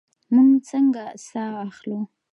موږ 0.33 0.51
څنګه 0.69 1.03
ساه 1.27 1.55
اخلو؟ 1.67 1.97